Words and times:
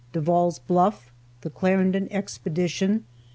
DEVALL'S 0.13 0.57
BLUFF; 0.57 1.11
THE 1.41 1.51
CLARENDON 1.51 2.07
EXPEDITION. 2.11 3.05